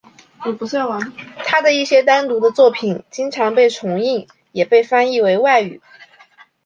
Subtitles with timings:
[1.45, 5.79] 他的一些单独的作品经常被重印也被翻译为外语。